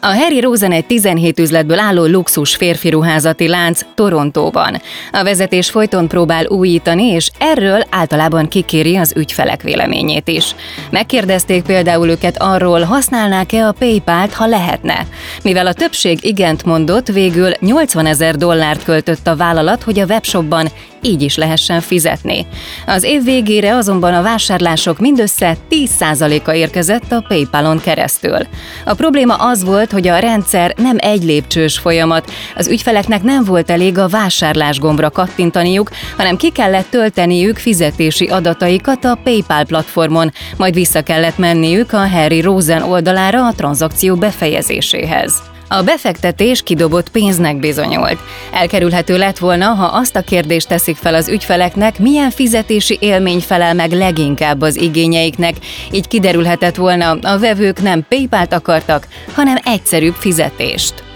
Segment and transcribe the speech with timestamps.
[0.00, 4.80] A Harry Rosen egy 17 üzletből álló luxus férfi ruházati lánc Torontóban.
[5.12, 10.54] A vezetés folyton próbál újítani, és erről általában kikéri az ügyfelek véleményét is.
[10.90, 15.06] Megkérdezték például őket arról, használnák-e a PayPal-t, ha lehetne.
[15.42, 20.68] Mivel a többség igent mondott, végül 80 ezer dollárt költött a vállalat, hogy a webshopban
[21.02, 22.46] így is lehessen fizetni.
[22.86, 28.38] Az év végére azonban a vásárlások mindössze 10%-a érkezett a PayPal-on keresztül.
[28.84, 33.70] A probléma az volt, hogy a rendszer nem egy lépcsős folyamat, az ügyfeleknek nem volt
[33.70, 40.74] elég a vásárlás gombra kattintaniuk, hanem ki kellett tölteniük fizetési adataikat a PayPal platformon, majd
[40.74, 45.56] vissza kellett menniük a Harry Rosen oldalára a tranzakció befejezéséhez.
[45.68, 48.18] A befektetés kidobott pénznek bizonyult.
[48.52, 53.74] Elkerülhető lett volna, ha azt a kérdést teszik fel az ügyfeleknek, milyen fizetési élmény felel
[53.74, 55.54] meg leginkább az igényeiknek,
[55.90, 61.07] így kiderülhetett volna, a vevők nem PayPal-t akartak, hanem egyszerűbb fizetést.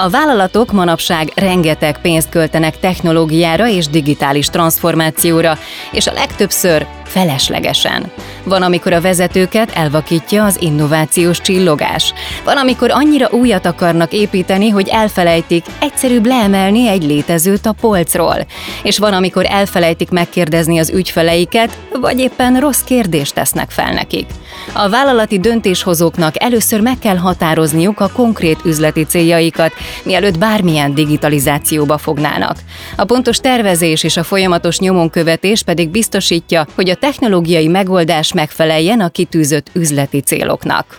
[0.00, 5.58] A vállalatok manapság rengeteg pénzt költenek technológiára és digitális transformációra,
[5.92, 8.10] és a legtöbbször feleslegesen.
[8.44, 12.12] Van, amikor a vezetőket elvakítja az innovációs csillogás.
[12.44, 18.46] Van, amikor annyira újat akarnak építeni, hogy elfelejtik egyszerűbb leemelni egy létezőt a polcról.
[18.82, 24.26] És van, amikor elfelejtik megkérdezni az ügyfeleiket, vagy éppen rossz kérdést tesznek fel nekik.
[24.72, 29.72] A vállalati döntéshozóknak először meg kell határozniuk a konkrét üzleti céljaikat,
[30.04, 32.56] mielőtt bármilyen digitalizációba fognának.
[32.96, 39.08] A pontos tervezés és a folyamatos nyomonkövetés pedig biztosítja, hogy a technológiai megoldás megfeleljen a
[39.08, 40.98] kitűzött üzleti céloknak.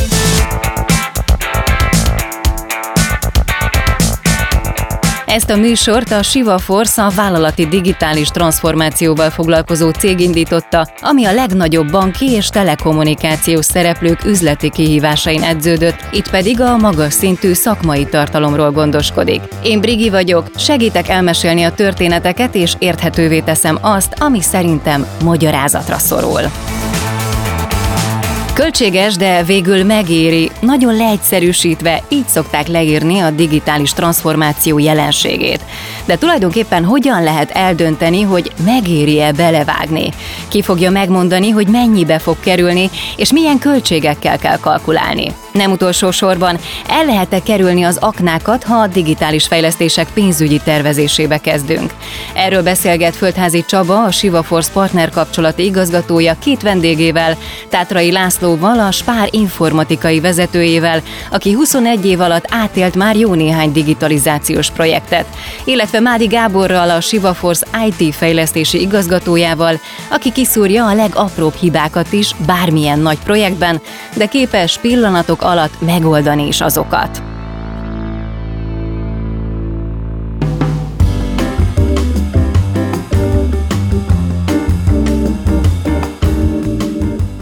[5.31, 11.33] Ezt a műsort a Siva Force a vállalati digitális transformációval foglalkozó cég indította, ami a
[11.33, 18.71] legnagyobb banki és telekommunikációs szereplők üzleti kihívásain edződött, itt pedig a magas szintű szakmai tartalomról
[18.71, 19.41] gondoskodik.
[19.63, 26.41] Én Brigi vagyok, segítek elmesélni a történeteket és érthetővé teszem azt, ami szerintem magyarázatra szorul.
[28.61, 35.61] Költséges, de végül megéri, nagyon leegyszerűsítve így szokták leírni a digitális transformáció jelenségét.
[36.05, 40.09] De tulajdonképpen hogyan lehet eldönteni, hogy megéri-e belevágni?
[40.47, 45.31] Ki fogja megmondani, hogy mennyibe fog kerülni, és milyen költségekkel kell kalkulálni?
[45.51, 46.57] Nem utolsó sorban,
[46.87, 51.93] el lehet-e kerülni az aknákat, ha a digitális fejlesztések pénzügyi tervezésébe kezdünk?
[52.33, 57.37] Erről beszélget Földházi Csaba, a Siva Force partner kapcsolati igazgatója két vendégével,
[57.69, 61.01] Tátrai Lászlóval, a Spár informatikai vezetőjével,
[61.31, 65.25] aki 21 év alatt átélt már jó néhány digitalizációs projektet,
[65.63, 69.79] illetve Mádi Gáborral, a Siva Force IT fejlesztési igazgatójával,
[70.09, 73.81] aki kiszúrja a legapróbb hibákat is bármilyen nagy projektben,
[74.15, 77.21] de képes pillanatok alatt megoldani is azokat.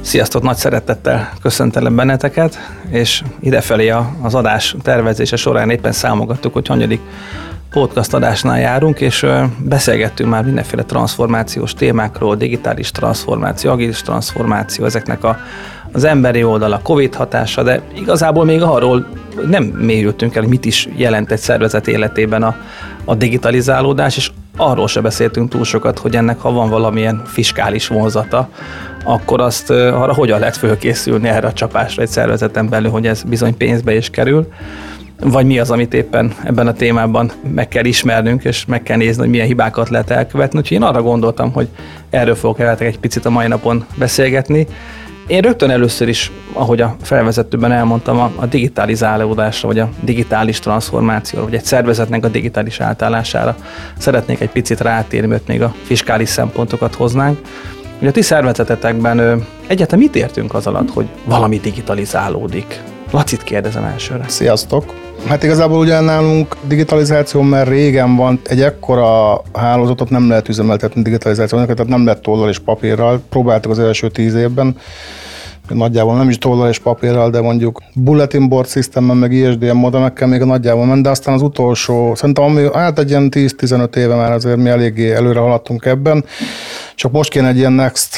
[0.01, 2.57] Sziasztok, nagy szeretettel köszöntelem benneteket,
[2.89, 7.01] és idefelé az adás tervezése során éppen számogattuk, hogy hanyadik
[7.69, 9.25] podcast adásnál járunk, és
[9.57, 15.37] beszélgettünk már mindenféle transformációs témákról, digitális transformáció, agilis transformáció, ezeknek a,
[15.91, 19.05] az emberi oldal, a Covid hatása, de igazából még arról
[19.47, 22.55] nem mélyültünk el, hogy mit is jelent egy szervezet életében a,
[23.05, 28.49] a digitalizálódás, és arról se beszéltünk túl sokat, hogy ennek ha van valamilyen fiskális vonzata,
[29.03, 33.57] akkor azt arra hogyan lehet fölkészülni erre a csapásra egy szervezeten belül, hogy ez bizony
[33.57, 34.47] pénzbe is kerül
[35.19, 39.21] vagy mi az, amit éppen ebben a témában meg kell ismernünk, és meg kell nézni,
[39.21, 40.59] hogy milyen hibákat lehet elkövetni.
[40.59, 41.67] Úgyhogy én arra gondoltam, hogy
[42.09, 44.67] erről fogok veletek egy picit a mai napon beszélgetni.
[45.27, 51.45] Én rögtön először is, ahogy a felvezetőben elmondtam, a, a digitalizálódásra, vagy a digitális transformációra,
[51.45, 53.55] vagy egy szervezetnek a digitális átállására
[53.97, 57.39] szeretnék egy picit rátérni, mert még a fiskális szempontokat hoznánk.
[57.99, 62.81] Ugye a ti szervezetetekben egyáltalán mit értünk az alatt, hogy valami digitalizálódik?
[63.11, 64.23] Lacit kérdezem elsőre.
[64.27, 65.08] Sziasztok!
[65.25, 71.73] Hát igazából ugye nálunk digitalizáció, mert régen van egy ekkora hálózatot nem lehet üzemeltetni digitalizációnak,
[71.73, 73.21] tehát nem lehet tollal és papírral.
[73.29, 74.75] Próbáltuk az első tíz évben,
[75.69, 80.41] nagyjából nem is tollal és papírral, de mondjuk bulletin board systemben, meg ISDM modemekkel még
[80.41, 84.57] nagyjából ment, de aztán az utolsó, szerintem ami, hát egy ilyen 10-15 éve már azért
[84.57, 86.25] mi eléggé előre haladtunk ebben,
[86.95, 88.17] csak most kéne egy ilyen next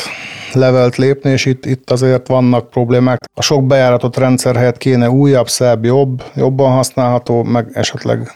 [0.53, 3.19] levelt lépni, és itt, itt azért vannak problémák.
[3.33, 8.31] A sok bejáratott rendszer helyett kéne újabb, szebb, jobb, jobban használható, meg esetleg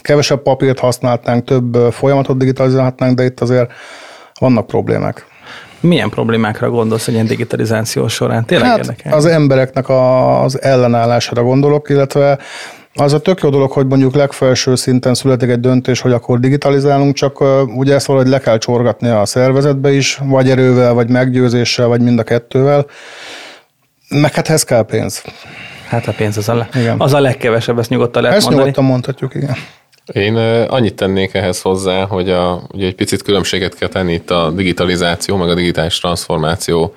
[0.00, 3.72] kevesebb papírt használtnánk, több folyamatot digitalizálhatnánk, de itt azért
[4.38, 5.26] vannak problémák.
[5.80, 8.44] Milyen problémákra gondolsz egy ilyen digitalizáció során?
[8.44, 9.12] Tényleg hát érdekel?
[9.12, 12.38] az embereknek az ellenállására gondolok, illetve
[12.94, 17.14] az a tök jó dolog, hogy mondjuk legfelső szinten születik egy döntés, hogy akkor digitalizálunk,
[17.14, 17.40] csak
[17.76, 22.18] ugye ezt valahogy le kell csorgatni a szervezetbe is, vagy erővel, vagy meggyőzéssel, vagy mind
[22.18, 22.86] a kettővel.
[24.08, 25.22] Meg hát ez kell pénz.
[25.88, 28.68] Hát a pénz az a, le- az a legkevesebb, ezt nyugodtan lehet Ezt mondani.
[28.68, 29.56] nyugodtan mondhatjuk, igen.
[30.12, 30.36] Én
[30.68, 35.36] annyit tennék ehhez hozzá, hogy a, ugye egy picit különbséget kell tenni itt a digitalizáció,
[35.36, 36.94] meg a digitális transformáció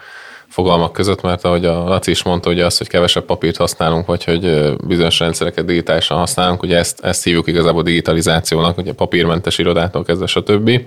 [0.55, 4.23] fogalmak között, mert ahogy a Laci is mondta, hogy az, hogy kevesebb papírt használunk, vagy
[4.23, 10.25] hogy bizonyos rendszereket digitálisan használunk, ugye ezt, ezt hívjuk igazából digitalizációnak, ugye papírmentes irodától kezdve,
[10.25, 10.81] stb.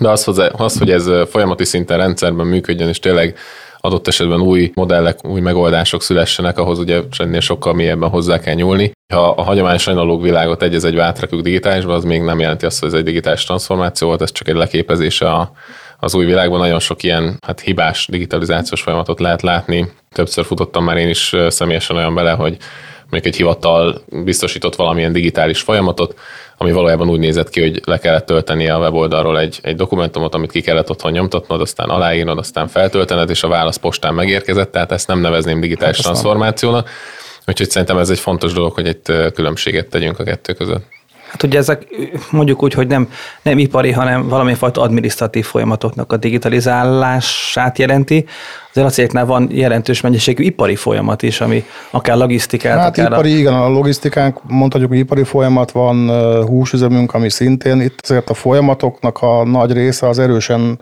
[0.00, 3.38] De az, az, hogy ez folyamati szinten rendszerben működjön, és tényleg
[3.80, 8.92] adott esetben új modellek, új megoldások szülessenek, ahhoz ugye ennél sokkal mélyebben hozzá kell nyúlni.
[9.14, 12.88] Ha a hagyományos analóg világot egy egy átrakjuk digitálisba, az még nem jelenti azt, hogy
[12.88, 15.52] ez egy digitális transformáció volt, ez csak egy leképezése a,
[16.00, 16.58] az új világban.
[16.58, 19.92] Nagyon sok ilyen hát hibás digitalizációs folyamatot lehet látni.
[20.12, 22.56] Többször futottam már én is személyesen olyan bele, hogy
[23.10, 26.18] mondjuk egy hivatal biztosított valamilyen digitális folyamatot,
[26.56, 30.50] ami valójában úgy nézett ki, hogy le kellett tölteni a weboldalról egy, egy dokumentumot, amit
[30.50, 35.06] ki kellett otthon nyomtatnod, aztán aláírnod, aztán feltöltened, és a válasz postán megérkezett, tehát ezt
[35.06, 36.90] nem nevezném digitális hát transformációnak.
[37.46, 40.97] Úgyhogy szerintem ez egy fontos dolog, hogy egy különbséget tegyünk a kettő között.
[41.28, 41.86] Hát ugye ezek
[42.30, 43.08] mondjuk úgy, hogy nem,
[43.42, 48.24] nem ipari, hanem valamifajta adminisztratív folyamatoknak a digitalizálását jelenti.
[48.70, 53.38] Az elacéknál van jelentős mennyiségű ipari folyamat is, ami akár logisztikát, Hát akár ipari, a...
[53.38, 56.10] igen, a logisztikánk, mondhatjuk, hogy ipari folyamat van,
[56.44, 60.80] húsüzemünk, ami szintén itt azért a folyamatoknak a nagy része az erősen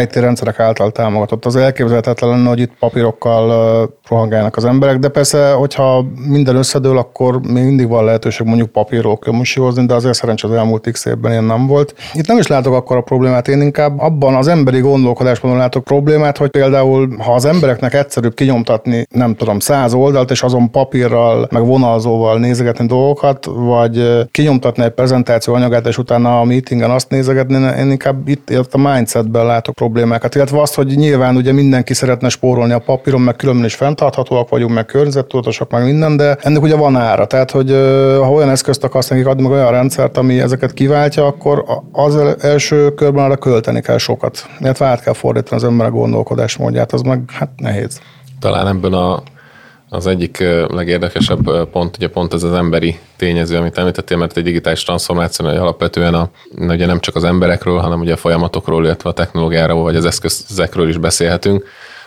[0.00, 1.44] IT rendszerek által támogatott.
[1.44, 7.40] Az elképzelhetetlen lenne, hogy itt papírokkal rohangálnak az emberek, de persze, hogyha minden összedől, akkor
[7.40, 11.44] még mindig van lehetőség mondjuk papírról kömösihozni, de azért szerencsé az elmúlt x évben ilyen
[11.44, 11.94] nem volt.
[12.14, 16.38] Itt nem is látok akkor a problémát, én inkább abban az emberi gondolkodásban látok problémát,
[16.38, 21.66] hogy például, ha az embereknek egyszerűbb kinyomtatni, nem tudom, száz oldalt, és azon papírral, meg
[21.66, 27.90] vonalzóval nézegetni dolgokat, vagy kinyomtatni egy prezentáció anyagát, és utána a meetingen azt nézegetni, én
[27.90, 32.72] inkább itt, itt a mindsetben látok problémákat, illetve azt, hogy nyilván ugye mindenki szeretne spórolni
[32.72, 36.96] a papíron, meg különben is fenntarthatóak vagyunk, meg környezettudatosak, meg minden, de ennek ugye van
[36.96, 37.26] ára.
[37.26, 37.70] Tehát, hogy
[38.18, 42.94] ha olyan eszközt akarsz nekik adni, meg olyan rendszert, ami ezeket kiváltja, akkor az első
[42.94, 44.46] körben arra költeni kell sokat.
[44.60, 48.00] Illetve át kell fordítani az emberek gondolkodásmódját, az meg hát nehéz.
[48.40, 49.22] Talán ebben a
[49.88, 50.38] az egyik
[50.68, 56.14] legérdekesebb pont, ugye pont ez az emberi tényező, amit említettél, mert egy digitális transformáció, alapvetően
[56.14, 60.04] a, ugye nem csak az emberekről, hanem ugye a folyamatokról, illetve a technológiáról, vagy az
[60.04, 61.64] eszközekről is beszélhetünk.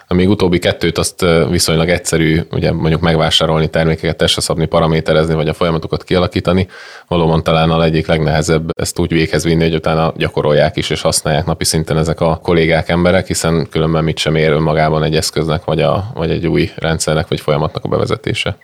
[0.08, 5.54] Amíg utóbbi kettőt azt viszonylag egyszerű, ugye mondjuk megvásárolni termékeket, testre szabni, paraméterezni, vagy a
[5.54, 6.68] folyamatokat kialakítani.
[7.08, 11.46] Valóban talán a egyik legnehezebb ezt úgy véghez vinni, hogy utána gyakorolják is és használják
[11.46, 15.82] napi szinten ezek a kollégák, emberek, hiszen különben mit sem ér önmagában egy eszköznek, vagy,
[15.82, 18.58] a, vagy egy új rendszernek, vagy folyamatnak a bevezetése.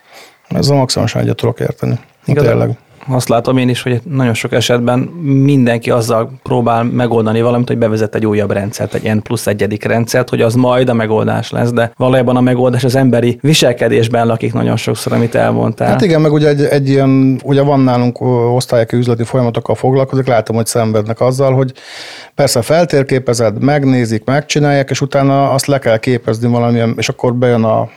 [0.48, 1.98] Ez a maximálisan egyet tudok érteni.
[2.24, 7.68] Igazán, tényleg azt látom én is, hogy nagyon sok esetben mindenki azzal próbál megoldani valamit,
[7.68, 11.50] hogy bevezet egy újabb rendszert, egy N plusz egyedik rendszert, hogy az majd a megoldás
[11.50, 15.88] lesz, de valójában a megoldás az emberi viselkedésben lakik nagyon sokszor, amit elmondtál.
[15.88, 18.20] Hát igen, meg ugye egy, egy ilyen, ugye van nálunk
[18.54, 21.72] osztályok üzleti folyamatokkal foglalkozik, látom, hogy szenvednek azzal, hogy
[22.34, 27.88] persze feltérképezed, megnézik, megcsinálják, és utána azt le kell képezni valamilyen, és akkor bejön a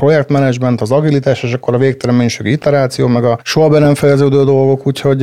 [0.00, 4.44] projektmenedzsment, az agilitás, és akkor a végtelen mennyiségű iteráció, meg a soha be nem fejeződő
[4.44, 5.22] dolgok, úgyhogy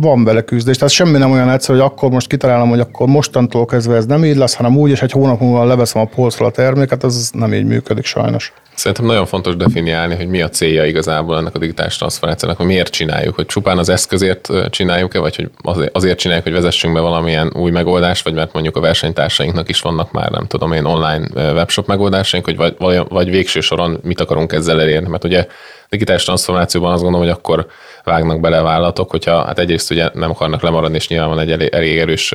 [0.00, 0.76] van vele küzdés.
[0.76, 4.24] Tehát semmi nem olyan egyszerű, hogy akkor most kitalálom, hogy akkor mostantól kezdve ez nem
[4.24, 7.54] így lesz, hanem úgy, és egy hónap múlva leveszem a polcról a terméket, ez nem
[7.54, 8.52] így működik sajnos.
[8.74, 12.90] Szerintem nagyon fontos definiálni, hogy mi a célja igazából ennek a digitális transferenciának, hogy miért
[12.90, 15.50] csináljuk, hogy csupán az eszközért csináljuk-e, vagy hogy
[15.92, 20.12] azért csináljuk, hogy vezessünk be valamilyen új megoldást, vagy mert mondjuk a versenytársainknak is vannak
[20.12, 24.80] már, nem tudom én, online webshop megoldásaink, hogy vagy, vagy végső soron mit akarunk ezzel
[24.80, 25.08] elérni.
[25.08, 25.46] Mert ugye
[25.88, 27.66] digitális transformációban azt gondolom, hogy akkor
[28.04, 31.98] vágnak bele vállalatok, hogyha hát egyrészt ugye nem akarnak lemaradni, és nyilván van egy elég,
[31.98, 32.34] erős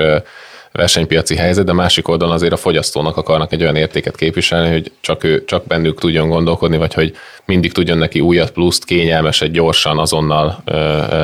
[0.71, 5.23] versenypiaci helyzet, de másik oldalon azért a fogyasztónak akarnak egy olyan értéket képviselni, hogy csak
[5.23, 10.63] ő, csak bennük tudjon gondolkodni, vagy hogy mindig tudjon neki újat pluszt, kényelmeset, gyorsan, azonnal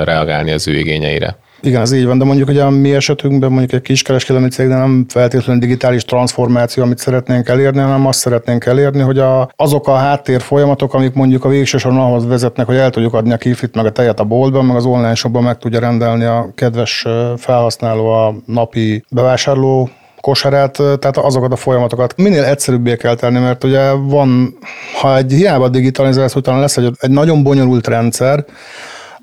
[0.04, 1.38] reagálni az ő igényeire.
[1.62, 5.06] Igen, ez így van, de mondjuk hogy a mi esetünkben mondjuk egy kiskereskedelmi cégnél nem
[5.08, 10.42] feltétlenül digitális transformáció, amit szeretnénk elérni, hanem azt szeretnénk elérni, hogy a, azok a háttér
[10.42, 13.86] folyamatok, amik mondjuk a végső soron ahhoz vezetnek, hogy el tudjuk adni a kiflit, meg
[13.86, 17.06] a tejet a boltban, meg az online shopban meg tudja rendelni a kedves
[17.38, 19.90] felhasználó a napi bevásárló
[20.22, 22.14] kosarát, tehát azokat a folyamatokat.
[22.18, 24.58] Minél egyszerűbbé kell tenni, mert ugye van,
[25.02, 28.46] ha egy hiába digitalizálsz, utána lesz egy, egy nagyon bonyolult rendszer,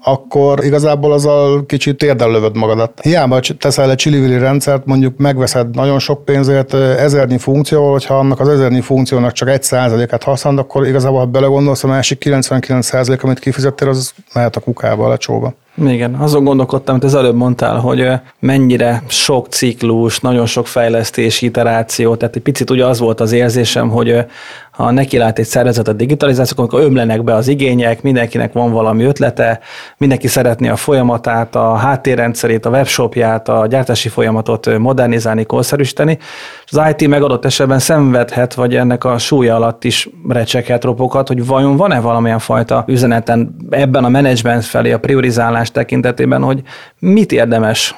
[0.03, 3.01] akkor igazából azzal kicsit térdel lövöd magadat.
[3.03, 8.49] Hiába teszel egy csili rendszert, mondjuk megveszed nagyon sok pénzért ezernyi funkcióval, hogyha annak az
[8.49, 13.39] ezernyi funkciónak csak egy százalékát használod, akkor igazából, ha belegondolsz, a másik 99 százalék, amit
[13.39, 15.55] kifizettél, az mehet a kukába, a lecsóba.
[15.85, 22.17] Igen, azon gondolkodtam, amit az előbb mondtál, hogy mennyire sok ciklus, nagyon sok fejlesztés, iteráció,
[22.17, 24.25] tehát egy picit ugye az volt az érzésem, hogy
[24.77, 29.05] ha neki lát egy szervezet a digitalizáció, akkor ömlenek be az igények, mindenkinek van valami
[29.05, 29.61] ötlete,
[29.99, 36.19] mindenki szeretné a folyamatát, a háttérrendszerét, a webshopját, a gyártási folyamatot modernizálni, korszerűsíteni,
[36.67, 41.77] az IT megadott esetben szenvedhet, vagy ennek a súlya alatt is recseket, ropokat, hogy vajon
[41.77, 46.63] van-e valamilyen fajta üzeneten ebben a menedzsment felé, a priorizálás tekintetében, hogy
[46.99, 47.97] mit érdemes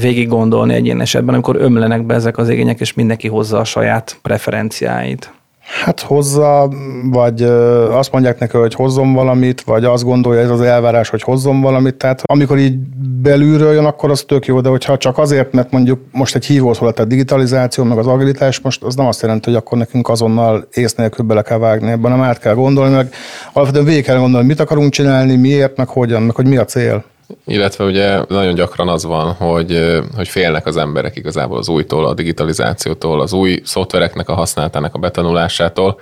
[0.00, 3.64] végig gondolni egy ilyen esetben, amikor ömlenek be ezek az igények, és mindenki hozza a
[3.64, 5.32] saját preferenciáit.
[5.66, 6.68] Hát hozza,
[7.10, 7.42] vagy
[7.90, 11.94] azt mondják neki, hogy hozzon valamit, vagy azt gondolja ez az elvárás, hogy hozzon valamit.
[11.94, 12.78] Tehát amikor így
[13.22, 16.98] belülről jön, akkor az tök jó, de hogyha csak azért, mert mondjuk most egy hívószólat
[16.98, 20.94] a digitalizáció, meg az agilitás, most az nem azt jelenti, hogy akkor nekünk azonnal ész
[20.94, 23.12] nélkül bele kell vágni ebben, nem át kell gondolni, meg
[23.52, 27.04] alapvetően végig kell gondolni, mit akarunk csinálni, miért, meg hogyan, meg hogy mi a cél.
[27.46, 32.14] Illetve ugye nagyon gyakran az van, hogy, hogy félnek az emberek igazából az újtól, a
[32.14, 36.00] digitalizációtól, az új szoftvereknek a használatának a betanulásától.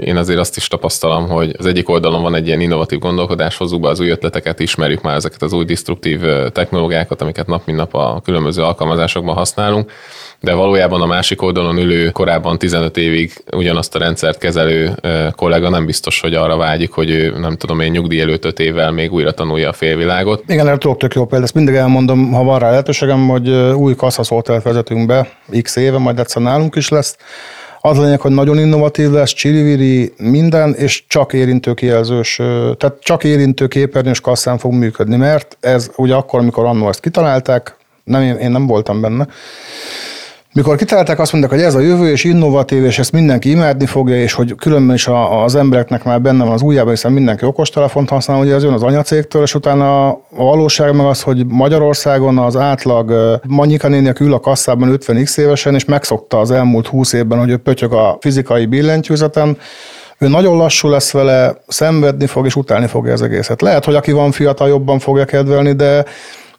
[0.00, 3.80] Én azért azt is tapasztalom, hogy az egyik oldalon van egy ilyen innovatív gondolkodás, hozzuk
[3.80, 6.20] be az új ötleteket, ismerjük már ezeket az új disztruktív
[6.52, 9.92] technológiákat, amiket nap mint nap a különböző alkalmazásokban használunk
[10.40, 14.94] de valójában a másik oldalon ülő korábban 15 évig ugyanazt a rendszert kezelő
[15.36, 18.90] kollega nem biztos, hogy arra vágyik, hogy ő nem tudom én nyugdíj előtt 5 évvel
[18.90, 20.42] még újra tanulja a félvilágot.
[20.46, 21.46] Igen, erre tudok tök jó példa.
[21.54, 25.28] Mindig elmondom, ha van rá lehetőségem, hogy új kasszaszoltelt vezetünk be
[25.62, 27.16] x éve, majd egyszer nálunk is lesz.
[27.82, 32.36] Az a lényeg, hogy nagyon innovatív lesz, csiriviri, minden, és csak érintőkijelzős,
[32.76, 38.22] tehát csak érintőképernyős kasszán fog működni, mert ez ugye akkor, amikor annól ezt kitalálták, nem,
[38.22, 39.26] én nem voltam benne,
[40.52, 44.16] mikor kitalálták, azt mondták, hogy ez a jövő, és innovatív, és ezt mindenki imádni fogja,
[44.16, 45.08] és hogy különben is
[45.44, 48.82] az embereknek már benne van az ujjában, hiszen mindenki okostelefont használ, ugye az jön az
[48.82, 54.40] anyacégtől, és utána a valóság meg az, hogy Magyarországon az átlag Manyika néniek ül a
[54.40, 59.58] kasszában 50x évesen, és megszokta az elmúlt 20 évben, hogy ő pötyög a fizikai billentyűzeten,
[60.18, 63.60] ő nagyon lassú lesz vele, szenvedni fog, és utálni fogja az egészet.
[63.60, 66.04] Lehet, hogy aki van fiatal, jobban fogja kedvelni, de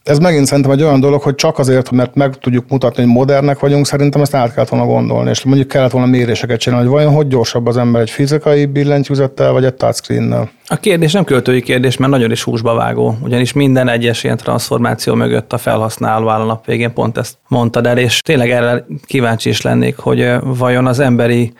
[0.04, 3.60] ez megint szerintem egy olyan dolog, hogy csak azért, mert meg tudjuk mutatni, hogy modernek
[3.60, 7.14] vagyunk, szerintem ezt át kellett volna gondolni, és mondjuk kellett volna méréseket csinálni, hogy vajon
[7.14, 10.50] hogy gyorsabb az ember egy fizikai billentyűzettel, vagy egy touchscreen-nel.
[10.66, 15.14] A kérdés nem költői kérdés, mert nagyon is húsba vágó, ugyanis minden egyes ilyen transformáció
[15.14, 19.50] mögött a felhasználó áll a nap végén pont ezt mondtad el, és tényleg erre kíváncsi
[19.50, 21.54] is lennék, hogy vajon az emberi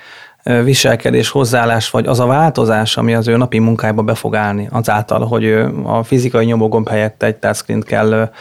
[0.44, 5.26] viselkedés, hozzáállás, vagy az a változás, ami az ő napi munkájába be fog állni, azáltal,
[5.26, 5.46] hogy
[5.84, 8.32] a fizikai nyomógomb helyett egy touchscreen kell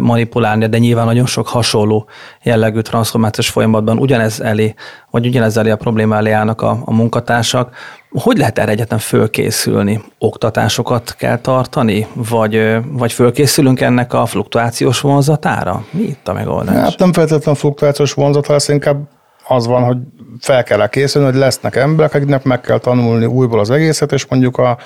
[0.00, 2.08] manipulálni, de nyilván nagyon sok hasonló
[2.42, 4.74] jellegű transformációs folyamatban ugyanez elé,
[5.10, 7.74] vagy ugyanez elé a probléma elé állnak a, a munkatársak.
[8.10, 10.02] Hogy lehet erre egyetlen fölkészülni?
[10.18, 15.84] Oktatásokat kell tartani, vagy, vagy fölkészülünk ennek a fluktuációs vonzatára?
[15.90, 16.76] Mi itt a megoldás?
[16.76, 19.08] Hát nem feltétlenül fluktuációs vonzat, hanem inkább
[19.48, 19.96] az van, hogy
[20.40, 24.58] fel kell készülni, hogy lesznek emberek, akiknek meg kell tanulni újból az egészet, és mondjuk
[24.58, 24.78] a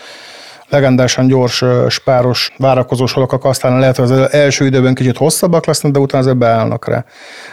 [0.70, 5.98] legendásan gyors, spáros, várakozós halakak aztán lehet, hogy az első időben kicsit hosszabbak lesznek, de
[5.98, 7.04] utána azért beállnak rá.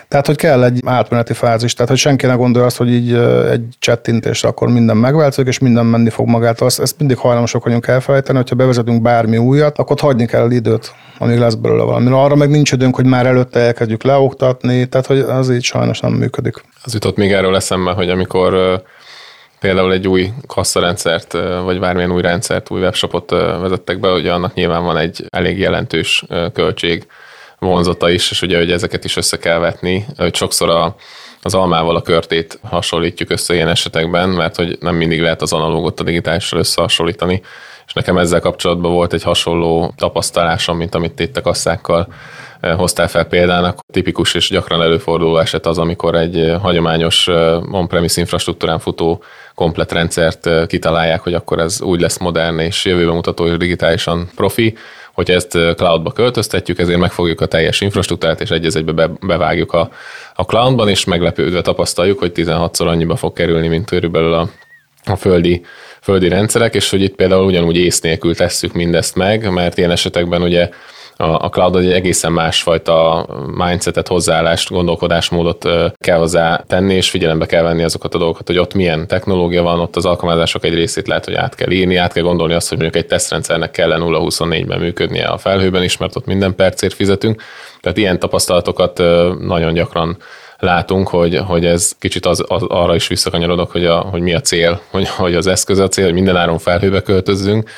[0.07, 3.13] Tehát, hogy kell egy átmeneti fázis, tehát, hogy senki ne gondolja azt, hogy így
[3.51, 6.67] egy csettintésre akkor minden megváltozik, és minden menni fog magától.
[6.67, 11.37] Ezt, ezt mindig hajlamosak vagyunk elfelejteni, hogyha bevezetünk bármi újat, akkor hagyni kell időt, amíg
[11.37, 12.11] lesz belőle valami.
[12.11, 16.11] Arra meg nincs időnk, hogy már előtte elkezdjük leoktatni, tehát, hogy az így sajnos nem
[16.11, 16.63] működik.
[16.83, 18.81] Az jutott még erről eszembe, hogy amikor
[19.59, 21.31] például egy új kasszarendszert,
[21.63, 26.23] vagy bármilyen új rendszert, új webshopot vezettek be, ugye annak nyilván van egy elég jelentős
[26.53, 27.07] költség
[27.59, 30.95] vonzata is, és ugye hogy ezeket is össze kell vetni, hogy sokszor a,
[31.41, 35.99] az almával a körtét hasonlítjuk össze ilyen esetekben, mert hogy nem mindig lehet az analógot
[35.99, 37.41] a digitálisan összehasonlítani,
[37.87, 42.07] és nekem ezzel kapcsolatban volt egy hasonló tapasztalásom, mint amit itt a kasszákkal
[42.61, 43.79] hoztál fel példának.
[43.93, 47.27] Tipikus és gyakran előforduló eset az, amikor egy hagyományos
[47.71, 49.23] on-premise infrastruktúrán futó
[49.55, 54.77] komplet rendszert kitalálják, hogy akkor ez úgy lesz modern és jövőben mutató és digitálisan profi,
[55.13, 59.89] hogy ezt cloudba költöztetjük, ezért megfogjuk a teljes infrastruktúrát, és egy egybe bevágjuk a,
[60.35, 64.49] a cloudban, és meglepődve tapasztaljuk, hogy 16-szor annyiba fog kerülni, mint körülbelül a,
[65.09, 65.61] a földi,
[66.01, 70.41] földi rendszerek, és hogy itt például ugyanúgy ész nélkül tesszük mindezt meg, mert ilyen esetekben
[70.41, 70.69] ugye
[71.19, 77.63] a, a cloud egy egészen másfajta mindsetet, hozzáállást, gondolkodásmódot kell hozzá tenni, és figyelembe kell
[77.63, 81.25] venni azokat a dolgokat, hogy ott milyen technológia van, ott az alkalmazások egy részét lehet,
[81.25, 85.27] hogy át kell írni, át kell gondolni azt, hogy mondjuk egy tesztrendszernek kellene 0-24-ben működnie
[85.27, 87.41] a felhőben is, mert ott minden percért fizetünk.
[87.79, 88.97] Tehát ilyen tapasztalatokat
[89.39, 90.17] nagyon gyakran
[90.59, 94.41] látunk, hogy, hogy ez kicsit az, az, arra is visszakanyarodok, hogy, a, hogy mi a
[94.41, 97.69] cél, hogy, hogy az eszköz a cél, hogy minden áron felhőbe költözzünk,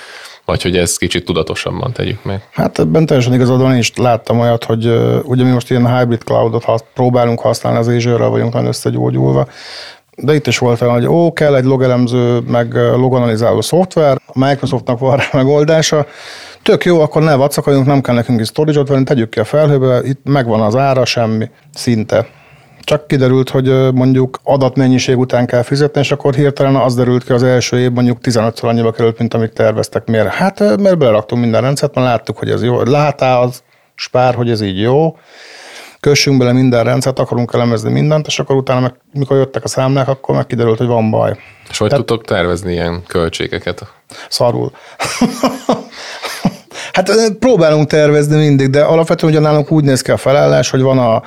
[0.45, 2.47] vagy hogy ezt kicsit tudatosabban tegyük meg?
[2.51, 4.85] Hát ebben teljesen igazad van, én is láttam olyat, hogy
[5.23, 9.47] ugye mi most ilyen hybrid cloudot hasz, próbálunk használni, az azure vagyunk nagyon összegyógyulva,
[10.15, 14.99] de itt is volt olyan, hogy ó, kell egy logelemző, meg loganalizáló szoftver, a Microsoftnak
[14.99, 16.05] van rá megoldása,
[16.63, 20.01] tök jó, akkor ne vacakoljunk, nem kell nekünk is storage-ot venni, tegyük ki a felhőbe,
[20.03, 22.27] itt megvan az ára, semmi, szinte.
[22.89, 27.43] Csak kiderült, hogy mondjuk adatmennyiség után kell fizetni, és akkor hirtelen az derült ki az
[27.43, 30.07] első év mondjuk 15-szor annyiba került, mint amit terveztek.
[30.07, 30.27] Miért?
[30.27, 32.83] Hát mert beleraktunk minden rendszert, mert láttuk, hogy ez jó.
[32.83, 33.63] Látá az
[33.95, 35.17] spár, hogy ez így jó.
[35.99, 40.07] Kössünk bele minden rendszert, akarunk elemezni mindent, és akkor utána, meg, mikor jöttek a számlák,
[40.07, 41.37] akkor meg kiderült, hogy van baj.
[41.69, 43.93] És hogy Tehát, tudtok tervezni ilyen költségeket?
[44.29, 44.71] Szarul.
[46.93, 50.99] hát próbálunk tervezni mindig, de alapvetően ugye nálunk úgy néz ki a felállás, hogy van
[50.99, 51.23] a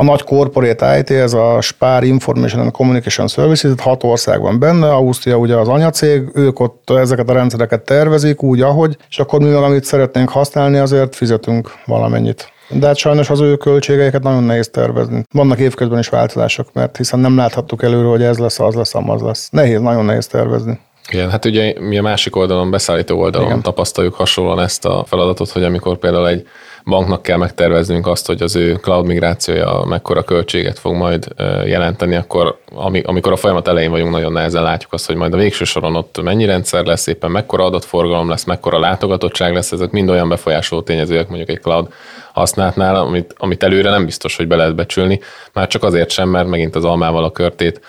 [0.00, 4.58] a nagy corporate IT, ez a Spár Information and Communication Services, itt hat ország van
[4.58, 9.40] benne, Ausztria ugye az anyacég, ők ott ezeket a rendszereket tervezik úgy, ahogy, és akkor
[9.40, 12.52] mi meg, amit szeretnénk használni, azért fizetünk valamennyit.
[12.68, 15.22] De hát sajnos az ő költségeiket nagyon nehéz tervezni.
[15.32, 19.20] Vannak évközben is változások, mert hiszen nem láthattuk előre, hogy ez lesz, az lesz, az
[19.20, 19.48] lesz.
[19.50, 20.80] Nehéz, nagyon nehéz tervezni.
[21.08, 23.62] Igen, hát ugye mi a másik oldalon, beszállító oldalon Igen.
[23.62, 26.46] tapasztaljuk hasonlóan ezt a feladatot, hogy amikor például egy
[26.84, 31.26] banknak kell megterveznünk azt, hogy az ő cloud migrációja mekkora költséget fog majd
[31.64, 32.58] jelenteni, akkor
[33.02, 36.22] amikor a folyamat elején vagyunk, nagyon nehezen látjuk azt, hogy majd a végső soron ott
[36.22, 41.28] mennyi rendszer lesz, éppen mekkora adatforgalom lesz, mekkora látogatottság lesz, ezek mind olyan befolyásoló tényezőek
[41.28, 41.88] mondjuk egy cloud
[42.32, 45.20] használatnál, amit, amit előre nem biztos, hogy be lehet becsülni,
[45.52, 47.80] már csak azért sem, mert megint az almával a körtét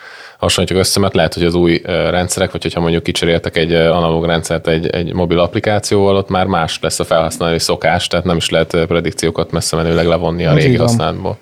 [0.41, 4.67] hasonlítjuk össze, mert lehet, hogy az új rendszerek, vagy hogyha mondjuk kicseréltek egy analóg rendszert
[4.67, 8.77] egy, egy mobil applikációval, ott már más lesz a felhasználói szokás, tehát nem is lehet
[8.88, 11.38] predikciókat messze menőleg levonni a régi használatból.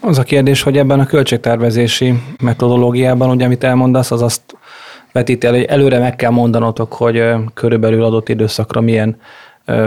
[0.00, 4.42] Az a kérdés, hogy ebben a költségtervezési metodológiában, ugye amit elmondasz, az azt
[5.12, 7.22] vetíti el, hogy előre meg kell mondanotok, hogy
[7.54, 9.20] körülbelül adott időszakra milyen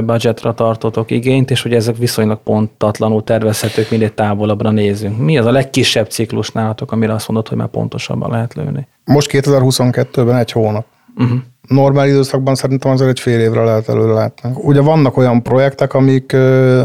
[0.06, 5.17] budgetra tartotok igényt, és hogy ezek viszonylag pontatlanul tervezhetők, minél távolabbra nézünk.
[5.17, 8.88] Mi az a legkisebb ciklus nálatok, amire azt mondod, hogy már pontosabban lehet lőni?
[9.06, 10.86] Most 2022-ben egy hónap.
[11.17, 11.38] Uh-huh.
[11.67, 14.52] Normál időszakban szerintem azért egy fél évre lehet előre látni.
[14.56, 16.32] Ugye vannak olyan projektek, amik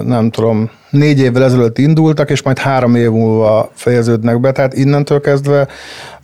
[0.05, 5.21] nem tudom, négy évvel ezelőtt indultak, és majd három év múlva fejeződnek be, tehát innentől
[5.21, 5.69] kezdve,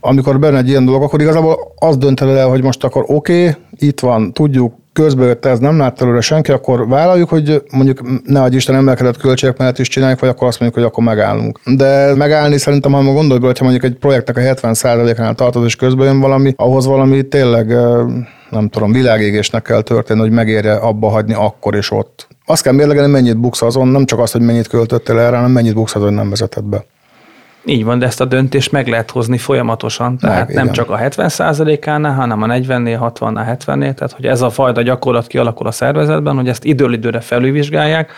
[0.01, 3.55] amikor benne egy ilyen dolog, akkor igazából az dönt el, hogy most akkor oké, okay,
[3.79, 8.57] itt van, tudjuk, közbejött ez, nem látta előre senki, akkor vállaljuk, hogy mondjuk ne adj
[8.57, 11.61] Isten emelkedett költségek mellett is csináljuk, vagy akkor azt mondjuk, hogy akkor megállunk.
[11.65, 16.07] De megállni szerintem, ha gondolj bele, hogyha mondjuk egy projektnek a 70%-nál tartod, és közben
[16.07, 17.77] jön valami, ahhoz valami tényleg
[18.51, 22.29] nem tudom, világégésnek kell történni, hogy megérje abba hagyni akkor és ott.
[22.47, 25.75] Azt kell mérlegelni, mennyit buksz azon, nem csak azt, hogy mennyit költöttél erre, hanem mennyit
[25.75, 26.85] buksz azon, nem vezetett be.
[27.67, 30.75] Így van, de ezt a döntést meg lehet hozni folyamatosan, tehát meg, nem igen.
[30.75, 35.67] csak a 70%-ánál, hanem a 40-nél, 60-nál, 70-nél, tehát hogy ez a fajta gyakorlat kialakul
[35.67, 38.13] a szervezetben, hogy ezt időről időre felülvizsgálják,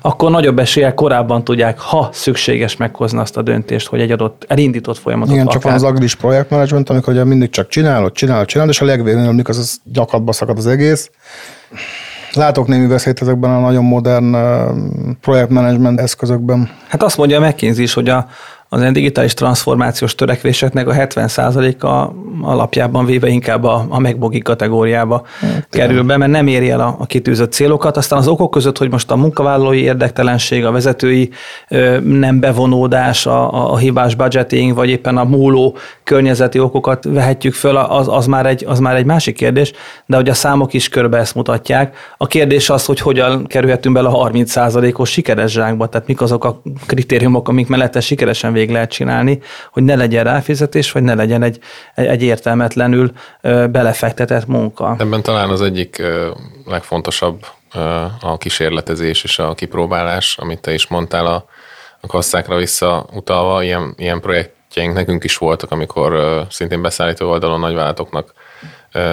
[0.00, 4.98] akkor nagyobb eséllyel korábban tudják, ha szükséges meghozni azt a döntést, hogy egy adott elindított
[4.98, 8.80] folyamatot Igen, csak van az agilis projektmenedzsment, amikor ugye mindig csak csinálod, csinálod, csinálod, és
[8.80, 11.10] a legvégén, amikor az, az gyakatba szakad az egész,
[12.32, 14.36] Látok némi veszélyt ezekben a nagyon modern
[15.20, 16.70] projektmenedzsment eszközökben.
[16.88, 18.26] Hát azt mondja a McKinsey is, hogy a,
[18.68, 25.66] az ilyen digitális transformációs törekvéseknek a 70%-a alapjában véve inkább a, a megbogi kategóriába hát,
[25.70, 27.96] kerül be, mert nem éri el a, a kitűzött célokat.
[27.96, 31.30] Aztán az okok között, hogy most a munkavállalói érdektelenség, a vezetői
[31.68, 37.76] ö, nem bevonódás, a, a hibás budgeting, vagy éppen a múló környezeti okokat vehetjük föl,
[37.76, 39.72] az, az, már egy, az már egy másik kérdés,
[40.06, 41.96] de hogy a számok is körbe ezt mutatják.
[42.16, 46.62] A kérdés az, hogy hogyan kerülhetünk bele a 30%-os sikeres zsákba, tehát mik azok a
[46.86, 49.40] kritériumok, amik mellett sikeresen végig lehet csinálni,
[49.72, 51.58] hogy ne legyen ráfizetés, vagy ne legyen egy,
[51.94, 53.12] egy, értelmetlenül
[53.70, 54.96] belefektetett munka.
[54.98, 56.02] Ebben talán az egyik
[56.64, 57.46] legfontosabb
[58.20, 61.44] a kísérletezés és a kipróbálás, amit te is mondtál a,
[62.00, 68.32] a kasszákra visszautalva, ilyen, ilyen projektjeink nekünk is voltak, amikor szintén beszállító oldalon nagyvállalatoknak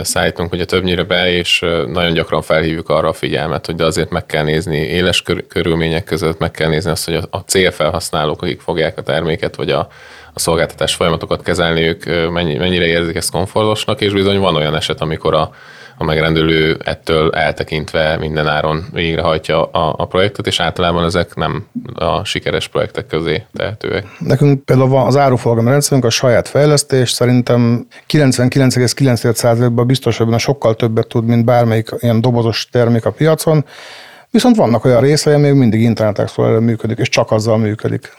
[0.01, 4.25] szállítunk ugye többnyire be, és nagyon gyakran felhívjuk arra a figyelmet, hogy de azért meg
[4.25, 9.01] kell nézni éles körülmények között, meg kell nézni azt, hogy a célfelhasználók, akik fogják a
[9.01, 9.87] terméket, vagy a,
[10.33, 15.33] a szolgáltatás folyamatokat kezelni, ők mennyire érzik ezt komfortosnak, és bizony van olyan eset, amikor
[15.33, 15.51] a,
[15.97, 22.23] a megrendelő ettől eltekintve minden áron végrehajtja a, a projektet, és általában ezek nem a
[22.23, 24.05] sikeres projektek közé tehetőek.
[24.19, 31.25] Nekünk például az áruforgalmi rendszerünk, a saját fejlesztés, szerintem 99,9%-ban biztos, hogy sokkal többet tud,
[31.25, 33.65] mint bármelyik ilyen dobozos termék a piacon,
[34.31, 38.13] viszont vannak olyan részei, ami még mindig Internet Explorer működik, és csak azzal működik.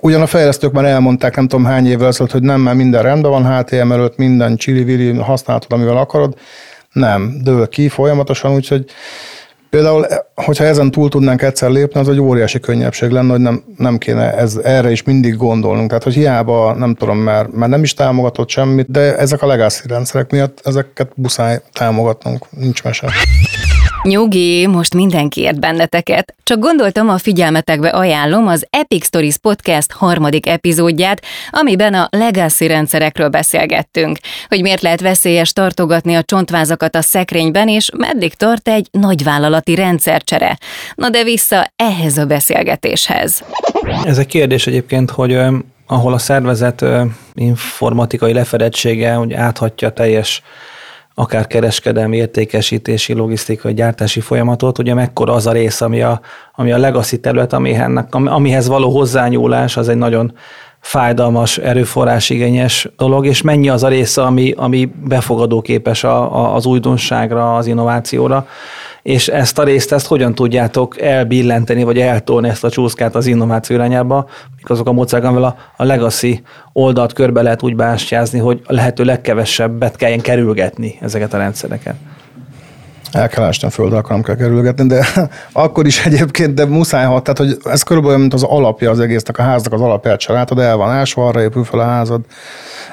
[0.00, 3.30] Ugyan a fejlesztők már elmondták nem tudom hány évvel ezelőtt, hogy nem, mert minden rendben
[3.30, 6.34] van HTML előtt, minden csili használhatod, amivel akarod,
[6.92, 8.84] nem, dől ki folyamatosan, úgyhogy
[9.70, 13.98] Például, hogyha ezen túl tudnánk egyszer lépni, az egy óriási könnyebbség lenne, hogy nem, nem
[13.98, 15.88] kéne ez, erre is mindig gondolnunk.
[15.88, 19.88] Tehát, hogy hiába, nem tudom, mert, mert nem is támogatott semmit, de ezek a legacy
[19.88, 23.10] rendszerek miatt ezeket buszáj támogatnunk, nincs mese.
[24.02, 26.34] Nyugi, most mindenki ért benneteket.
[26.42, 33.28] Csak gondoltam, a figyelmetekbe ajánlom az Epic Stories Podcast harmadik epizódját, amiben a legacy rendszerekről
[33.28, 39.74] beszélgettünk, hogy miért lehet veszélyes tartogatni a csontvázakat a szekrényben, és meddig tart egy nagyvállalati
[39.74, 40.58] rendszercsere.
[40.94, 43.44] Na de vissza ehhez a beszélgetéshez.
[44.04, 45.38] Ez egy kérdés egyébként, hogy
[45.86, 46.84] ahol a szervezet
[47.34, 50.42] informatikai lefedettsége hogy áthatja teljes
[51.20, 56.20] akár kereskedelmi, értékesítési, logisztikai, gyártási folyamatot, ugye mekkora az a rész, ami a,
[56.54, 60.32] ami a legacy terület, amihez, amihez való hozzányúlás, az egy nagyon
[60.80, 67.56] fájdalmas, erőforrásigényes dolog, és mennyi az a része, ami, ami befogadóképes a, a, az újdonságra,
[67.56, 68.46] az innovációra.
[69.02, 73.76] És ezt a részt, ezt hogyan tudjátok elbillenteni, vagy eltolni ezt a csúszkát az innováció
[73.76, 78.60] irányába, mik azok a módszerek, amivel a, a legacy oldalt körbe lehet úgy bástyázni, hogy
[78.66, 81.94] a lehető legkevesebbet kelljen kerülgetni ezeket a rendszereket
[83.12, 85.06] el kell ásni a földre, akkor nem kell kerülgetni, de
[85.52, 89.38] akkor is egyébként, de muszáj hat, tehát hogy ez körülbelül mint az alapja az egésznek,
[89.38, 92.20] a háznak az alapját se el van ásva, arra épül fel a házad.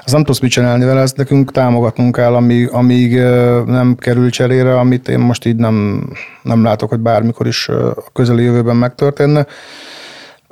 [0.04, 3.20] Az nem tudsz mit csinálni vele, ezt nekünk támogatnunk kell, amíg, amíg
[3.66, 6.08] nem kerül cserére, amit én most így nem,
[6.42, 9.46] nem látok, hogy bármikor is a közeli jövőben megtörténne.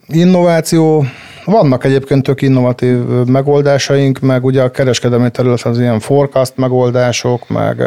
[0.08, 1.06] Innováció,
[1.46, 7.84] vannak egyébként tök innovatív megoldásaink, meg ugye a kereskedelmi területen az ilyen forecast megoldások, meg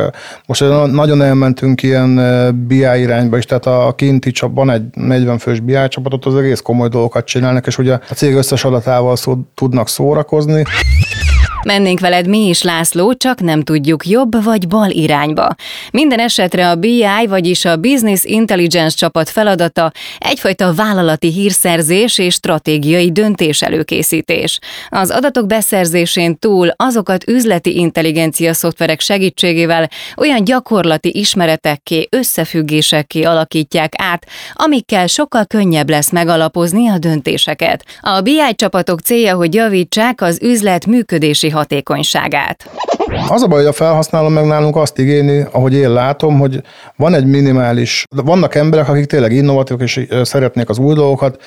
[0.47, 2.21] most nagyon elmentünk ilyen
[2.67, 6.61] BI irányba is, tehát a kinti csap, van egy 40 fős BI csapatot, az egész
[6.61, 10.65] komoly dolgokat csinálnak, és ugye a cég összes adatával szó, tudnak szórakozni.
[11.65, 15.55] Mennénk veled mi is, László, csak nem tudjuk jobb vagy bal irányba.
[15.93, 23.13] Minden esetre a BI, vagyis a Business Intelligence csapat feladata egyfajta vállalati hírszerzés és stratégiai
[23.13, 24.59] döntés előkészítés.
[24.89, 34.27] Az adatok beszerzésén túl azokat üzleti intelligencia szoftverek segítségével olyan gyakorlati ismeretekké, összefüggésekké alakítják át,
[34.53, 37.85] amikkel sokkal könnyebb lesz megalapozni a döntéseket.
[38.01, 42.71] A BI csapatok célja, hogy javítsák az üzlet működési hatékonyságát.
[43.29, 46.63] Az a baj, hogy a felhasználó meg nálunk azt igényli, ahogy én látom, hogy
[46.97, 51.43] van egy minimális, vannak emberek, akik tényleg innovatívak és szeretnék az új dolgokat,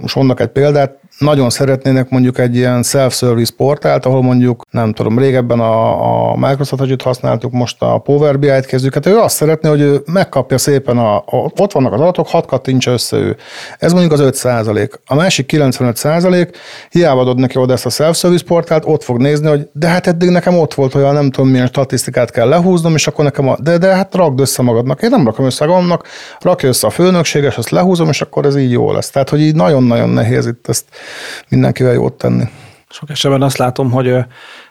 [0.00, 5.18] most mondok egy példát, nagyon szeretnének mondjuk egy ilyen self-service portált, ahol mondjuk, nem tudom,
[5.18, 9.68] régebben a, a Microsoft Azure-t használtuk, most a Power BI-t kezdjük, hát ő azt szeretné,
[9.68, 13.36] hogy ő megkapja szépen, a, a, ott vannak az adatok, hat kattints össze ő.
[13.78, 15.00] Ez mondjuk az 5 százalék.
[15.06, 16.56] A másik 95 százalék,
[16.90, 20.28] hiába adod neki oda ezt a self-service portált, ott fog nézni, hogy de hát eddig
[20.28, 23.78] nekem ott volt olyan, nem tudom milyen statisztikát kell lehúznom, és akkor nekem a, de,
[23.78, 25.02] de hát rakd össze magadnak.
[25.02, 26.06] Én nem rakom össze magamnak,
[26.40, 29.10] rakja össze a főnökséges, azt lehúzom, és akkor ez így jó lesz.
[29.10, 29.54] Tehát, hogy így
[29.90, 30.84] nagyon-nagyon nehéz itt ezt
[31.48, 32.44] mindenkivel jót tenni.
[32.88, 34.16] Sok esetben azt látom, hogy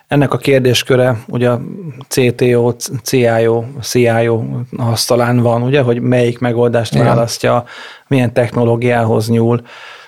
[0.08, 1.62] ennek a kérdésköre ugye a
[2.08, 4.44] CTO, CIO, CIO
[4.78, 7.06] asztalán van, ugye, hogy melyik megoldást Igen.
[7.06, 7.64] választja,
[8.08, 9.62] milyen technológiához nyúl.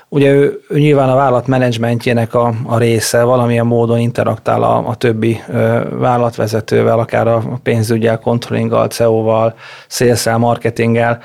[0.09, 4.95] Ugye ő, ő nyilván a vállalat menedzsmentjének a, a része, valamilyen módon interaktál a, a
[4.95, 9.55] többi ö, vállalatvezetővel, akár a pénzügyel, controllinggal, CEO-val,
[9.87, 11.21] sales marketinggel,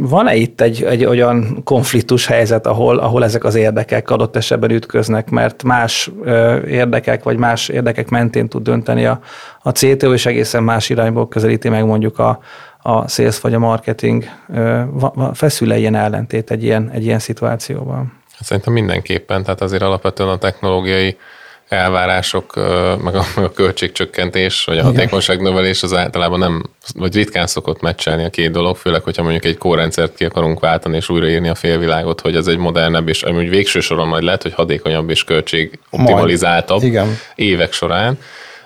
[0.00, 5.30] van-e itt egy, egy olyan konfliktus helyzet, ahol, ahol ezek az érdekek adott esetben ütköznek,
[5.30, 6.10] mert más
[6.66, 9.20] érdekek, vagy más érdekek mentén tud dönteni a,
[9.62, 12.40] a CTO, és egészen más irányból közelíti meg mondjuk a,
[12.82, 14.24] a sales vagy a marketing.
[15.32, 18.12] Feszül-e ilyen ellentét egy ilyen, egy ilyen szituációban?
[18.40, 21.16] Szerintem mindenképpen, tehát azért alapvetően a technológiai
[21.68, 22.54] elvárások,
[23.02, 26.62] meg a, meg a költségcsökkentés, vagy a hatékonyságnövelés az általában nem,
[26.94, 30.96] vagy ritkán szokott meccselni a két dolog, főleg, hogyha mondjuk egy kórendszert ki akarunk váltani
[30.96, 34.52] és újraírni a félvilágot, hogy ez egy modernebb, és amúgy végső soron majd lehet, hogy
[34.52, 37.18] hatékonyabb és költség optimalizáltabb Igen.
[37.34, 38.18] évek során,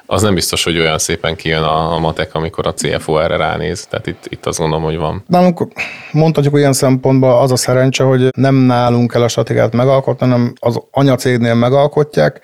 [0.07, 3.87] az nem biztos, hogy olyan szépen kijön a, a matek, amikor a CFO erre ránéz.
[3.87, 5.25] Tehát itt, itt azt gondolom, hogy van.
[5.27, 5.69] Nálunk
[6.13, 10.81] mondhatjuk ilyen szempontból az a szerencse, hogy nem nálunk kell a stratégiát megalkotni, hanem az
[10.91, 12.41] anyacégnél megalkotják,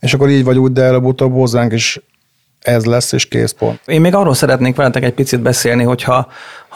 [0.00, 2.00] és akkor így vagy úgy, de előbb-utóbb hozzánk is
[2.58, 3.80] ez lesz, és kész pont.
[3.86, 6.28] Én még arról szeretnék veletek egy picit beszélni, hogyha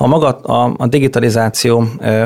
[0.02, 1.84] ha maga a, a digitalizáció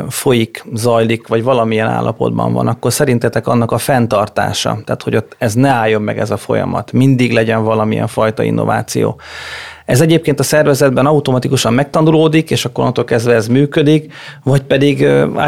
[0.08, 5.54] folyik, zajlik, vagy valamilyen állapotban van, akkor szerintetek annak a fenntartása, tehát hogy ott ez
[5.54, 9.20] ne álljon meg ez a folyamat, mindig legyen valamilyen fajta innováció.
[9.84, 14.12] Ez egyébként a szervezetben automatikusan megtanulódik, és akkor onnantól kezdve ez működik,
[14.42, 15.06] vagy pedig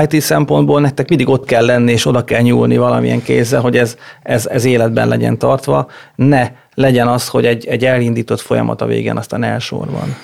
[0.09, 3.97] IT szempontból nektek mindig ott kell lenni, és oda kell nyúlni valamilyen kézzel, hogy ez,
[4.23, 9.17] ez, ez életben legyen tartva, ne legyen az, hogy egy, egy elindított folyamat a végén
[9.17, 10.17] aztán elsorban.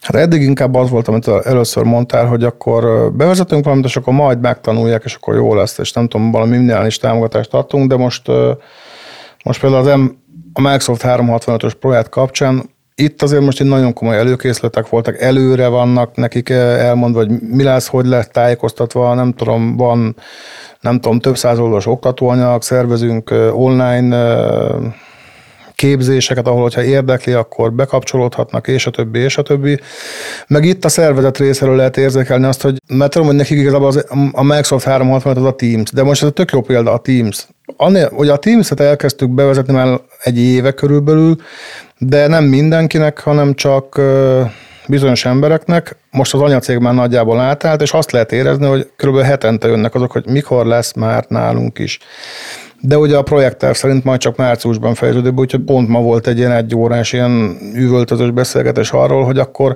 [0.00, 4.40] Hát eddig inkább az volt, amit először mondtál, hogy akkor bevezetünk valamit, és akkor majd
[4.40, 8.26] megtanulják, és akkor jó lesz, és nem tudom, valami minimális támogatást adtunk, de most,
[9.44, 10.04] most például az M,
[10.52, 16.16] a Microsoft 365-ös projekt kapcsán itt azért most egy nagyon komoly előkészletek voltak, előre vannak
[16.16, 20.16] nekik elmondva, hogy mi lesz, hogy lesz tájékoztatva, nem tudom, van
[20.80, 24.16] nem tudom, több száz oldalas oktatóanyag, szervezünk online
[25.80, 29.80] képzéseket, ahol, hogyha érdekli, akkor bekapcsolódhatnak, és a többi, és a többi.
[30.46, 34.06] Meg itt a szervezet részéről lehet érzékelni azt, hogy mert tudom, hogy nekik igazából az,
[34.32, 37.46] a Microsoft 365 az a Teams, de most ez a tök jó példa a Teams.
[37.76, 41.36] Annél, hogy a Teams-et elkezdtük bevezetni már egy éve körülbelül,
[41.98, 44.00] de nem mindenkinek, hanem csak
[44.86, 45.96] bizonyos embereknek.
[46.10, 49.20] Most az anyacég már nagyjából átállt, és azt lehet érezni, hogy kb.
[49.20, 51.98] hetente jönnek azok, hogy mikor lesz már nálunk is
[52.80, 56.52] de ugye a projekter szerint majd csak márciusban fejeződik, úgyhogy pont ma volt egy ilyen
[56.52, 59.74] egy órás ilyen üvöltözős beszélgetés arról, hogy akkor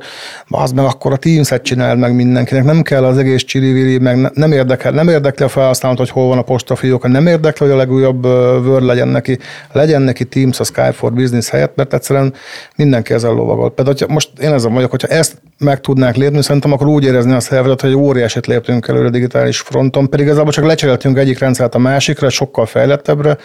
[0.48, 4.52] az meg akkor a Teams-et csináld meg mindenkinek, nem kell az egész csili meg nem
[4.52, 8.24] érdekel, nem érdekli a felhasználót, hogy hol van a postafiók, nem érdekli, hogy a legújabb
[8.66, 9.38] Word legyen neki,
[9.72, 12.34] legyen neki Teams a Skype for Business helyett, mert egyszerűen
[12.76, 13.70] mindenki ezzel lovagol.
[13.70, 17.32] Például, hogyha most én ezzel vagyok, hogyha ezt meg tudnák lépni, szerintem akkor úgy érezni
[17.32, 21.78] a szervezet, hogy óriásit léptünk előre digitális fronton, pedig igazából csak lecseréltünk egyik rendszert a
[21.78, 23.38] másikra, sokkal fejlett fejlettebre,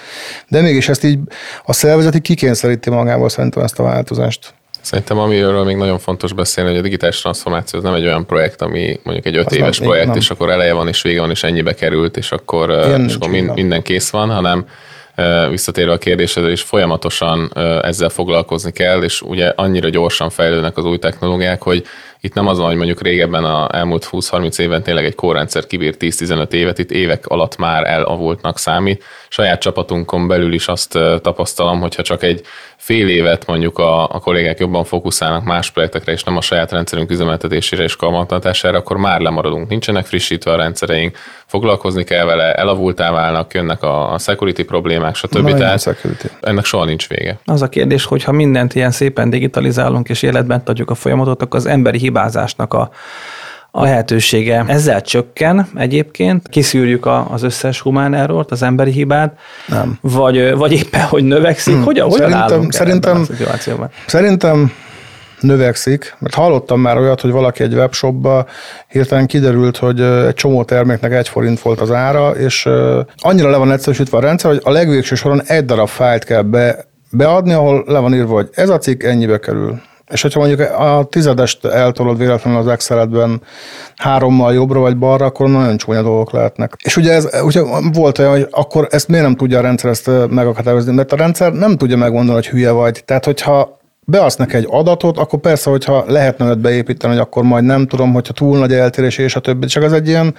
[0.47, 1.19] de mégis ezt így
[1.65, 4.53] a szervezeti kikényszeríti magából szerintem ezt a változást.
[4.81, 8.61] Szerintem amiről még nagyon fontos beszélni, hogy a digitális transformáció az nem egy olyan projekt,
[8.61, 10.17] ami mondjuk egy öt az éves nem, projekt, nem.
[10.17, 12.69] és akkor eleje van, és vége van, és ennyibe került, és akkor,
[13.05, 14.65] és akkor mind, minden kész van, hanem
[15.49, 17.51] visszatérve a kérdésedre, és folyamatosan
[17.83, 21.83] ezzel foglalkozni kell, és ugye annyira gyorsan fejlődnek az új technológiák, hogy
[22.21, 25.95] itt nem az van, hogy mondjuk régebben a elmúlt 20-30 éven tényleg egy kórrendszer kibír
[25.99, 29.03] 10-15 évet, itt évek alatt már elavultnak számít.
[29.29, 32.41] Saját csapatunkon belül is azt tapasztalom, hogyha csak egy
[32.77, 37.11] fél évet mondjuk a, a kollégák jobban fókuszálnak más projektekre, és nem a saját rendszerünk
[37.11, 39.69] üzemeltetésére és kalmantatására, akkor már lemaradunk.
[39.69, 45.49] Nincsenek frissítve a rendszereink, foglalkozni kell vele, elavultá válnak, jönnek a, a security problémák, stb.
[45.49, 46.25] Na, Tehát security.
[46.41, 47.39] ennek soha nincs vége.
[47.45, 51.59] Az a kérdés, hogy ha mindent ilyen szépen digitalizálunk és életben adjuk a folyamatot, akkor
[51.59, 52.89] az emberi hibázásnak a
[53.71, 59.97] a lehetősége ezzel csökken egyébként, kiszűrjük a, az összes humán errort, az emberi hibát, nem.
[60.01, 61.73] Vagy, vagy éppen, hogy növekszik.
[61.73, 61.83] Hmm.
[61.83, 63.25] Hogyan, hogyan szerintem, szerintem,
[64.05, 64.71] szerintem
[65.39, 68.45] növekszik, mert hallottam már olyat, hogy valaki egy webshopba
[68.87, 72.69] hirtelen kiderült, hogy egy csomó terméknek egy forint volt az ára, és
[73.17, 76.85] annyira le van egyszerűsítve a rendszer, hogy a legvégső soron egy darab fájlt kell be,
[77.11, 79.81] beadni, ahol le van írva, hogy ez a cikk ennyibe kerül.
[80.09, 83.41] És hogyha mondjuk a tizedest eltolod véletlenül az Exceletben
[83.95, 86.73] hárommal jobbra vagy balra, akkor nagyon csúnya dolgok lehetnek.
[86.83, 87.61] És ugye, ez, ugye
[87.93, 91.53] volt olyan, hogy akkor ezt miért nem tudja a rendszer ezt megakadályozni, mert a rendszer
[91.53, 93.03] nem tudja megmondani, hogy hülye vagy.
[93.05, 97.63] Tehát, hogyha beadsz neki egy adatot, akkor persze, hogyha lehetne őt beépíteni, hogy akkor majd
[97.63, 100.35] nem tudom, hogyha túl nagy eltérés és a többi, csak az egy ilyen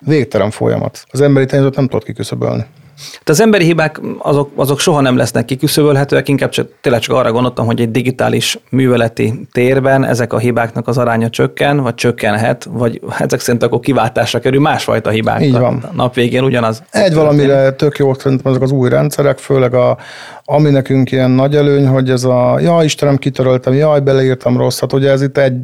[0.00, 1.04] végtelen folyamat.
[1.10, 2.64] Az emberi tényezőt nem tudod kiküszöbölni.
[2.98, 7.32] Tehát az emberi hibák azok, azok soha nem lesznek kiküszöbölhetőek, inkább csak, tényleg csak arra
[7.32, 13.00] gondoltam, hogy egy digitális műveleti térben ezek a hibáknak az aránya csökken, vagy csökkenhet, vagy
[13.18, 15.42] ezek szerint akkor kiváltásra kerül másfajta hibák.
[15.42, 15.82] Így van.
[15.82, 16.82] A nap végén ugyanaz.
[16.90, 19.98] Egy valamire tök jó szerintem ezek az új rendszerek, főleg a,
[20.44, 25.10] ami nekünk ilyen nagy előny, hogy ez a ja Istenem kitöröltem, jaj beleírtam rosszat, ugye
[25.10, 25.54] ez itt egy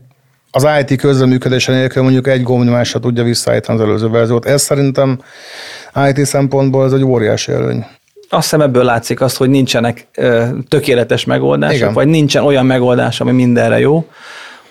[0.56, 4.46] az IT közreműködése nélkül mondjuk egy gombnyomásra tudja visszaállítani az előző verziót.
[4.46, 5.18] Ez szerintem
[6.08, 7.86] IT szempontból ez egy óriási előny.
[8.28, 11.92] Azt hiszem ebből látszik azt, hogy nincsenek ö, tökéletes megoldások, Igen.
[11.92, 14.06] vagy nincsen olyan megoldás, ami mindenre jó.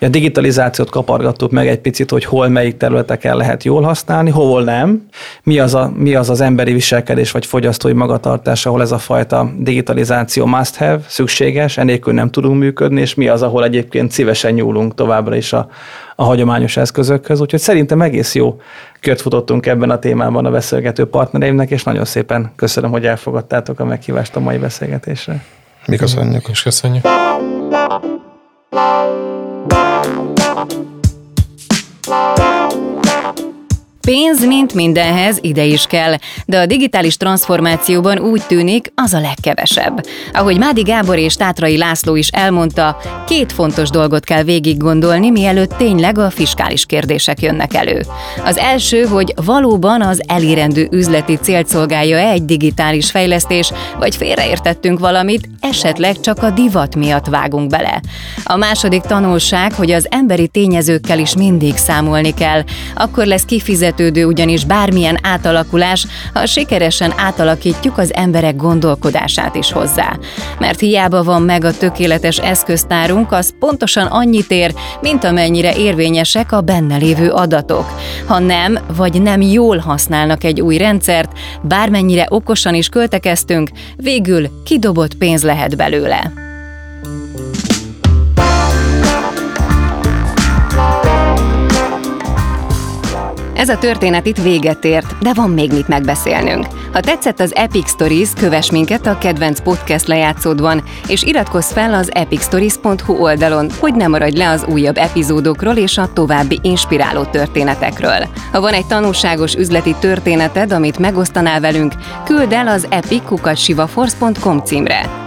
[0.04, 5.06] A digitalizációt kapargattuk meg egy picit, hogy hol melyik területeken lehet jól használni, hol nem,
[5.42, 9.50] mi az, a, mi az az emberi viselkedés vagy fogyasztói magatartás, ahol ez a fajta
[9.58, 14.94] digitalizáció must have, szükséges, enélkül nem tudunk működni, és mi az, ahol egyébként szívesen nyúlunk
[14.94, 15.68] továbbra is a,
[16.16, 17.40] a hagyományos eszközökhöz.
[17.40, 18.60] Úgyhogy szerintem egész jó
[19.00, 23.84] kört futottunk ebben a témában a beszélgető partnereimnek, és nagyon szépen köszönöm, hogy elfogadtátok a
[23.84, 25.44] meghívást a mai beszélgetésre.
[25.86, 26.48] Mi köszönjük.
[26.48, 27.04] És köszönjük.
[29.66, 30.04] Bye.
[34.04, 36.14] Pénz, mint mindenhez, ide is kell,
[36.46, 40.06] de a digitális transformációban úgy tűnik, az a legkevesebb.
[40.32, 45.76] Ahogy Mádi Gábor és Tátrai László is elmondta, két fontos dolgot kell végig gondolni, mielőtt
[45.76, 48.02] tényleg a fiskális kérdések jönnek elő.
[48.44, 55.48] Az első, hogy valóban az elérendő üzleti célt szolgálja-e egy digitális fejlesztés, vagy félreértettünk valamit,
[55.60, 58.00] esetleg csak a divat miatt vágunk bele.
[58.44, 62.62] A második tanulság, hogy az emberi tényezőkkel is mindig számolni kell,
[62.94, 70.16] akkor lesz kifizető megfizetődő ugyanis bármilyen átalakulás, ha sikeresen átalakítjuk az emberek gondolkodását is hozzá.
[70.58, 76.60] Mert hiába van meg a tökéletes eszköztárunk, az pontosan annyit ér, mint amennyire érvényesek a
[76.60, 77.86] benne lévő adatok.
[78.26, 85.14] Ha nem, vagy nem jól használnak egy új rendszert, bármennyire okosan is költekeztünk, végül kidobott
[85.14, 86.43] pénz lehet belőle.
[93.64, 96.66] Ez a történet itt véget ért, de van még mit megbeszélnünk.
[96.92, 102.14] Ha tetszett az Epic Stories, kövess minket a kedvenc podcast lejátszódban, és iratkozz fel az
[102.14, 108.26] epicstories.hu oldalon, hogy ne maradj le az újabb epizódokról és a további inspiráló történetekről.
[108.52, 111.92] Ha van egy tanulságos üzleti történeted, amit megosztanál velünk,
[112.24, 115.23] küld el az epic.sivaforce.com címre.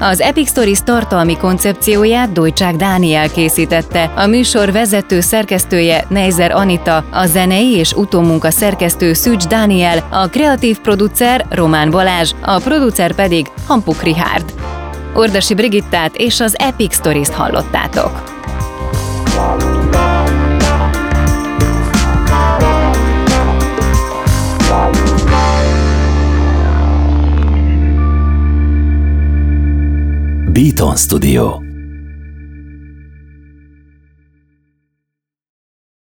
[0.00, 7.26] Az Epic Stories tartalmi koncepcióját Dojcsák Dániel készítette, a műsor vezető szerkesztője Neizer Anita, a
[7.26, 14.02] zenei és utómunka szerkesztő Szűcs Dániel, a kreatív producer Román Balázs, a producer pedig Hampuk
[14.02, 14.52] Rihárd.
[15.14, 18.37] Ordasi Brigittát és az Epic Stories-t hallottátok.
[30.58, 31.67] Beaton Studio